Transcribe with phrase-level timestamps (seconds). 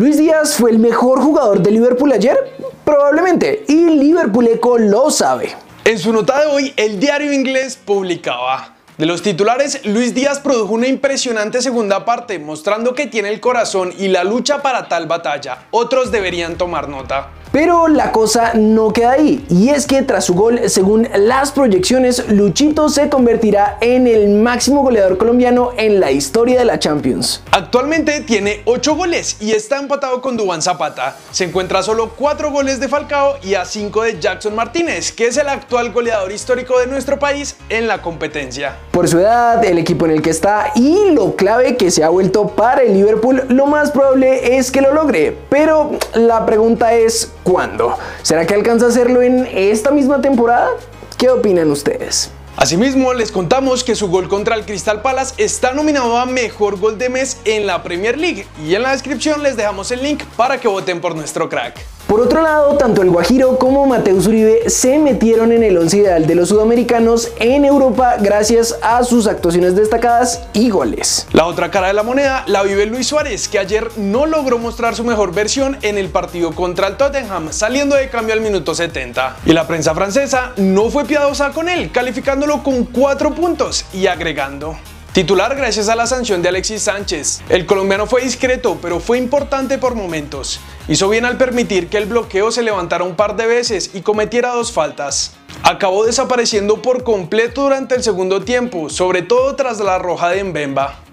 [0.00, 2.56] ¿Luis Díaz fue el mejor jugador de Liverpool ayer?
[2.86, 5.54] Probablemente, y Liverpool Eco lo sabe.
[5.84, 10.74] En su nota de hoy, el diario inglés publicaba de los titulares, Luis Díaz produjo
[10.74, 15.64] una impresionante segunda parte, mostrando que tiene el corazón y la lucha para tal batalla.
[15.70, 17.30] Otros deberían tomar nota.
[17.52, 22.28] Pero la cosa no queda ahí, y es que tras su gol, según las proyecciones,
[22.28, 27.42] Luchito se convertirá en el máximo goleador colombiano en la historia de la Champions.
[27.50, 31.16] Actualmente tiene 8 goles y está empatado con Dubán Zapata.
[31.32, 35.36] Se encuentra solo 4 goles de Falcao y a 5 de Jackson Martínez, que es
[35.36, 38.76] el actual goleador histórico de nuestro país en la competencia.
[38.92, 42.10] Por su edad, el equipo en el que está y lo clave que se ha
[42.10, 45.36] vuelto para el Liverpool, lo más probable es que lo logre.
[45.48, 47.96] Pero la pregunta es, ¿Cuándo?
[48.22, 50.68] ¿Será que alcanza a hacerlo en esta misma temporada?
[51.16, 52.30] ¿Qué opinan ustedes?
[52.56, 56.98] Asimismo, les contamos que su gol contra el Crystal Palace está nominado a Mejor Gol
[56.98, 60.60] de Mes en la Premier League y en la descripción les dejamos el link para
[60.60, 61.80] que voten por nuestro crack.
[62.10, 66.26] Por otro lado, tanto el Guajiro como Mateus Uribe se metieron en el once ideal
[66.26, 71.28] de los sudamericanos en Europa gracias a sus actuaciones destacadas y goles.
[71.30, 74.96] La otra cara de la moneda la vive Luis Suárez, que ayer no logró mostrar
[74.96, 79.36] su mejor versión en el partido contra el Tottenham, saliendo de cambio al minuto 70.
[79.46, 84.76] Y la prensa francesa no fue piadosa con él, calificándolo con 4 puntos y agregando.
[85.12, 87.42] Titular gracias a la sanción de Alexis Sánchez.
[87.48, 90.60] El colombiano fue discreto, pero fue importante por momentos.
[90.86, 94.54] Hizo bien al permitir que el bloqueo se levantara un par de veces y cometiera
[94.54, 95.32] dos faltas.
[95.64, 101.09] Acabó desapareciendo por completo durante el segundo tiempo, sobre todo tras la roja de Mbemba.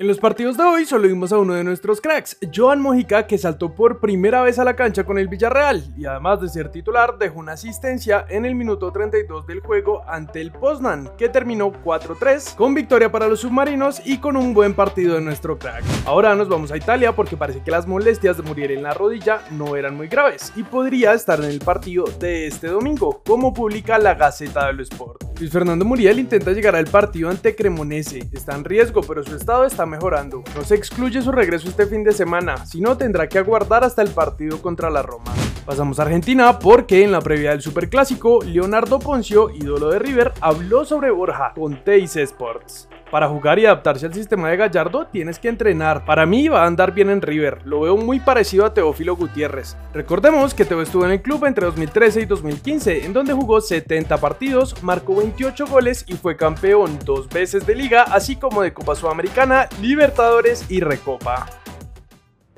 [0.00, 3.36] En los partidos de hoy solo vimos a uno de nuestros cracks, Joan Mojica, que
[3.36, 7.18] saltó por primera vez a la cancha con el Villarreal y además de ser titular
[7.18, 12.54] dejó una asistencia en el minuto 32 del juego ante el Poznan, que terminó 4-3
[12.54, 15.84] con victoria para los submarinos y con un buen partido de nuestro crack.
[16.06, 19.42] Ahora nos vamos a Italia porque parece que las molestias de Muriel en la rodilla
[19.50, 23.98] no eran muy graves y podría estar en el partido de este domingo, como publica
[23.98, 25.24] la Gaceta dello Sport.
[25.38, 29.66] Luis Fernando Muriel intenta llegar al partido ante Cremonese, está en riesgo pero su estado
[29.66, 30.42] está mejorando.
[30.54, 34.00] No se excluye su regreso este fin de semana, si no tendrá que aguardar hasta
[34.00, 35.32] el partido contra la Roma.
[35.70, 40.84] Pasamos a Argentina porque en la previa del Superclásico, Leonardo Poncio, ídolo de River, habló
[40.84, 42.88] sobre Borja con Teis Sports.
[43.08, 46.04] Para jugar y adaptarse al sistema de Gallardo tienes que entrenar.
[46.04, 49.76] Para mí va a andar bien en River, lo veo muy parecido a Teófilo Gutiérrez.
[49.94, 54.16] Recordemos que Teo estuvo en el club entre 2013 y 2015, en donde jugó 70
[54.16, 58.96] partidos, marcó 28 goles y fue campeón dos veces de liga, así como de Copa
[58.96, 61.46] Sudamericana, Libertadores y Recopa.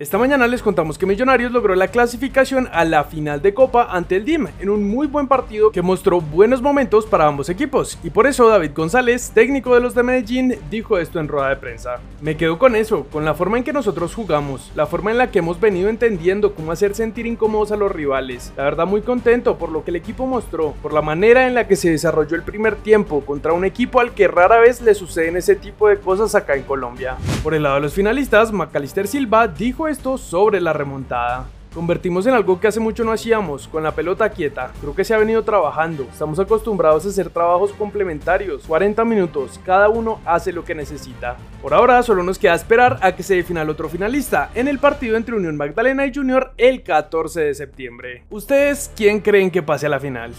[0.02, 4.16] Esta mañana les contamos que Millonarios logró la clasificación a la final de Copa ante
[4.16, 8.10] el DIM en un muy buen partido que mostró buenos momentos para ambos equipos y
[8.10, 12.00] por eso David González, técnico de los de Medellín, dijo esto en rueda de prensa.
[12.20, 15.30] Me quedo con eso, con la forma en que nosotros jugamos, la forma en la
[15.30, 18.52] que hemos venido entendiendo cómo hacer sentir incómodos a los rivales.
[18.56, 21.68] La verdad muy contento por lo que el equipo mostró, por la manera en la
[21.68, 25.36] que se desarrolló el primer tiempo contra un equipo al que rara vez le suceden
[25.36, 27.18] ese tipo de cosas acá en Colombia.
[27.44, 31.46] Por el lado de los finalistas, Macalister Silva dijo esto sobre la remontada.
[31.74, 34.72] Convertimos en algo que hace mucho no hacíamos, con la pelota quieta.
[34.80, 36.04] Creo que se ha venido trabajando.
[36.04, 38.64] Estamos acostumbrados a hacer trabajos complementarios.
[38.64, 41.36] 40 minutos, cada uno hace lo que necesita.
[41.62, 44.78] Por ahora solo nos queda esperar a que se defina el otro finalista en el
[44.78, 48.24] partido entre Unión Magdalena y Junior el 14 de septiembre.
[48.28, 50.34] ¿Ustedes quién creen que pase a la final?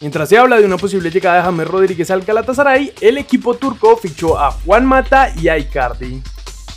[0.00, 3.96] Mientras se habla de una posible llegada de James Rodríguez al Galatasaray, el equipo turco
[3.96, 6.22] fichó a Juan Mata y a Icardi.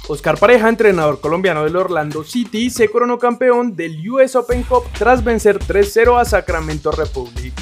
[0.07, 5.23] Oscar Pareja, entrenador colombiano del Orlando City, se coronó campeón del US Open Cup tras
[5.23, 7.53] vencer 3-0 a Sacramento Republic.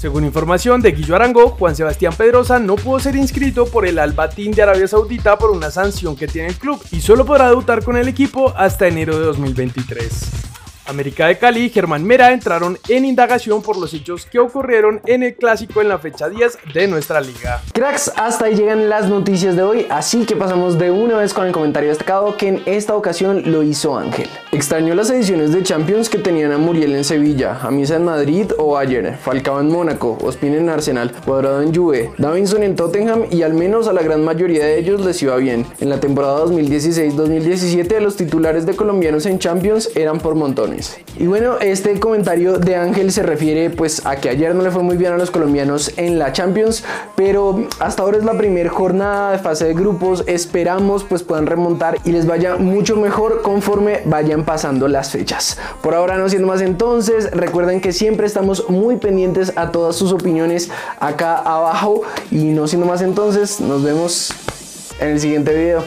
[0.00, 4.14] Según información de Guillo Arango, Juan Sebastián Pedrosa no pudo ser inscrito por el Al
[4.14, 7.84] Batin de Arabia Saudita por una sanción que tiene el club y solo podrá debutar
[7.84, 10.51] con el equipo hasta enero de 2023.
[10.86, 15.22] América de Cali y Germán Mera entraron en indagación por los hechos que ocurrieron en
[15.22, 17.62] el clásico en la fecha 10 de nuestra liga.
[17.72, 21.46] Cracks, hasta ahí llegan las noticias de hoy, así que pasamos de una vez con
[21.46, 24.28] el comentario destacado que en esta ocasión lo hizo Ángel.
[24.50, 28.50] Extrañó las ediciones de Champions que tenían a Muriel en Sevilla, a Misa en Madrid
[28.58, 33.42] o ayer, Falcao en Mónaco, Ospin en Arsenal, Cuadrado en Juve, Davinson en Tottenham y
[33.42, 35.66] al menos a la gran mayoría de ellos les iba bien.
[35.80, 40.34] En la temporada 2016-2017 los titulares de colombianos en Champions eran por
[41.18, 44.82] Y bueno, este comentario de Ángel se refiere pues a que ayer no le fue
[44.82, 46.84] muy bien a los colombianos en la Champions,
[47.16, 51.98] pero hasta ahora es la primera jornada de fase de grupos, esperamos pues puedan remontar
[52.04, 55.58] y les vaya mucho mejor conforme vayan pasando las fechas.
[55.82, 60.12] Por ahora no siendo más entonces, recuerden que siempre estamos muy pendientes a todas sus
[60.12, 64.32] opiniones acá abajo y no siendo más entonces, nos vemos
[65.00, 65.82] en el siguiente video.